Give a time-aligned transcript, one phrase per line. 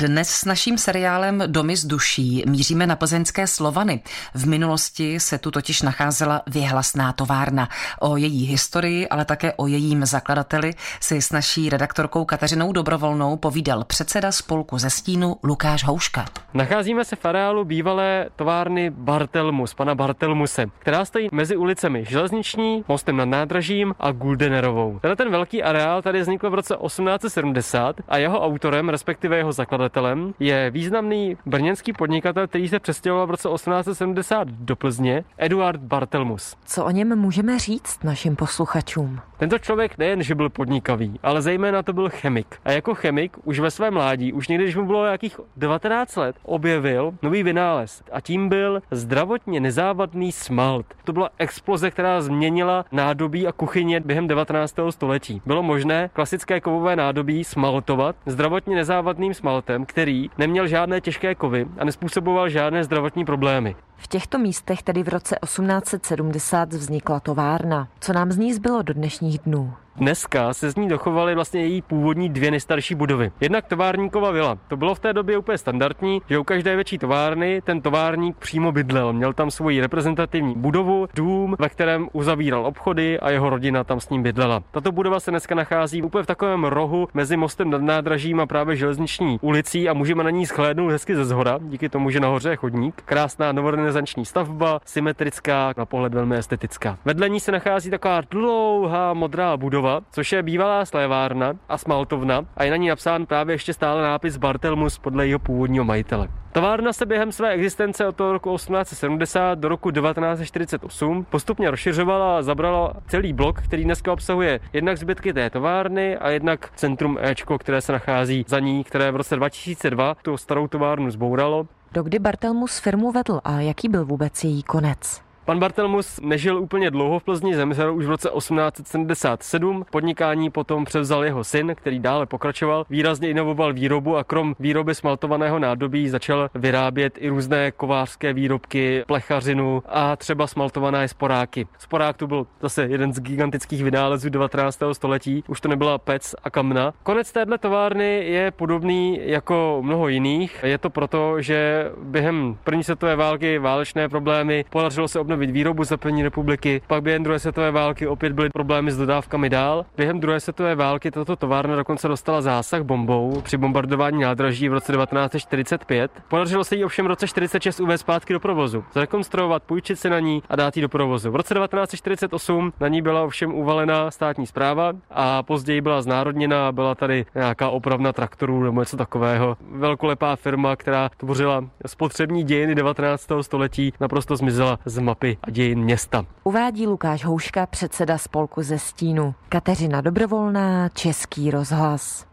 [0.00, 4.00] Dnes s naším seriálem Domy z duší míříme na plzeňské Slovany.
[4.34, 7.68] V minulosti se tu totiž nacházela vyhlasná továrna.
[8.00, 13.84] O její historii, ale také o jejím zakladateli si s naší redaktorkou Kateřinou Dobrovolnou povídal
[13.84, 16.24] předseda spolku ze stínu Lukáš Houška.
[16.54, 23.16] Nacházíme se v areálu bývalé továrny Bartelmus, pana Bartelmuse, která stojí mezi ulicemi Železniční, mostem
[23.16, 24.98] nad nádražím a Guldenerovou.
[24.98, 29.85] Tenhle ten velký areál tady vznikl v roce 1870 a jeho autorem, respektive jeho zakladatelem,
[29.86, 36.56] zakladatelem je významný brněnský podnikatel, který se přestěhoval v roce 1870 do Plzně, Eduard Bartelmus.
[36.64, 39.20] Co o něm můžeme říct našim posluchačům?
[39.38, 42.56] Tento člověk nejen, že byl podnikavý, ale zejména to byl chemik.
[42.64, 46.36] A jako chemik už ve svém mládí, už někdy, když mu bylo nějakých 19 let,
[46.42, 48.02] objevil nový vynález.
[48.12, 50.86] A tím byl zdravotně nezávadný smalt.
[51.04, 54.74] To byla exploze, která změnila nádobí a kuchyně během 19.
[54.90, 55.42] století.
[55.46, 61.84] Bylo možné klasické kovové nádobí smaltovat zdravotně nezávadným smaltem který neměl žádné těžké kovy a
[61.84, 63.76] nespůsoboval žádné zdravotní problémy.
[63.96, 67.88] V těchto místech tedy v roce 1870 vznikla továrna.
[68.00, 69.74] Co nám z ní zbylo do dnešních dnů?
[69.98, 73.32] Dneska se z ní dochovaly vlastně její původní dvě nejstarší budovy.
[73.40, 74.58] Jednak továrníkova vila.
[74.68, 78.72] To bylo v té době úplně standardní, že u každé větší továrny ten továrník přímo
[78.72, 79.12] bydlel.
[79.12, 84.08] Měl tam svoji reprezentativní budovu, dům, ve kterém uzavíral obchody a jeho rodina tam s
[84.08, 84.62] ním bydlela.
[84.70, 88.76] Tato budova se dneska nachází úplně v takovém rohu mezi mostem nad nádražím a právě
[88.76, 92.56] železniční ulicí a můžeme na ní shlédnout hezky ze zhora, díky tomu, že nahoře je
[92.56, 93.02] chodník.
[93.04, 96.98] Krásná novorenesanční stavba, symetrická, na pohled velmi estetická.
[97.04, 102.44] Vedle ní se nachází taková dlouhá modrá budova budova, což je bývalá slévárna a smaltovna
[102.56, 106.28] a je na ní napsán právě ještě stále nápis Bartelmus podle jeho původního majitele.
[106.52, 112.42] Továrna se během své existence od toho roku 1870 do roku 1948 postupně rozšiřovala a
[112.42, 117.80] zabrala celý blok, který dneska obsahuje jednak zbytky té továrny a jednak centrum Ečko, které
[117.80, 121.66] se nachází za ní, které v roce 2002 tu starou továrnu zbouralo.
[121.92, 125.25] Dokdy Bartelmus firmu vedl a jaký byl vůbec její konec?
[125.46, 129.84] Pan Bartelmus nežil úplně dlouho v Plzni, zemřel už v roce 1877.
[129.90, 135.58] Podnikání potom převzal jeho syn, který dále pokračoval, výrazně inovoval výrobu a krom výroby smaltovaného
[135.58, 141.66] nádobí začal vyrábět i různé kovářské výrobky, plechařinu a třeba smaltované sporáky.
[141.78, 144.82] Sporák tu byl zase jeden z gigantických vynálezů 19.
[144.92, 146.94] století, už to nebyla pec a kamna.
[147.02, 150.60] Konec téhle továrny je podobný jako mnoho jiných.
[150.62, 155.84] Je to proto, že během první světové války válečné problémy podařilo se obnovit obnovit výrobu
[155.84, 156.82] za první republiky.
[156.86, 159.84] Pak během druhé světové války opět byly problémy s dodávkami dál.
[159.96, 164.92] Během druhé světové války tato továrna dokonce dostala zásah bombou při bombardování nádraží v roce
[164.92, 166.10] 1945.
[166.28, 170.20] Podařilo se jí ovšem v roce 46 uvést zpátky do provozu, zrekonstruovat, půjčit si na
[170.20, 171.30] ní a dát ji do provozu.
[171.30, 176.94] V roce 1948 na ní byla ovšem uvalena státní zpráva a později byla znárodněna, byla
[176.94, 179.56] tady nějaká opravna traktorů nebo něco takového.
[179.70, 183.26] Velkolepá firma, která tvořila spotřební dějiny 19.
[183.40, 186.26] století, naprosto zmizela z mapy Evropy a dějin města.
[186.44, 189.34] Uvádí Lukáš Houška, předseda spolku ze Stínu.
[189.48, 192.26] Kateřina Dobrovolná, Český rozhlas.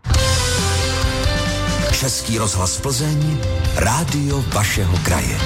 [2.00, 3.38] Český rozhlas Plzeň,
[3.76, 5.38] rádio vašeho kraje.